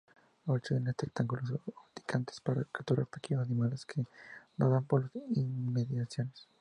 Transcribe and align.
Utilizan 0.47 0.85
los 0.85 0.95
tentáculos 0.95 1.51
urticantes 1.51 2.41
para 2.41 2.63
capturar 2.71 3.05
pequeños 3.05 3.45
animales 3.45 3.85
que 3.85 4.03
nadan 4.57 4.83
por 4.83 5.03
las 5.03 5.15
inmediaciones. 5.37 6.47